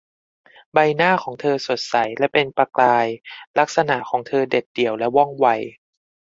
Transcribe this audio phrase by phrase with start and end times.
[0.73, 3.07] ใบหน้าของเธอสดใสและเป็นประกาย
[3.59, 5.47] ลักษณะของเธอเด็ดเดี่ยวและว่องไว